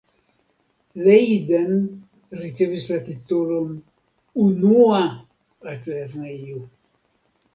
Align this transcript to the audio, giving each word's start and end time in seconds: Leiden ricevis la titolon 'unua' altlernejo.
Leiden 1.07 1.75
ricevis 2.39 2.87
la 2.91 2.97
titolon 3.09 3.77
'unua' 4.45 5.03
altlernejo. 5.73 6.65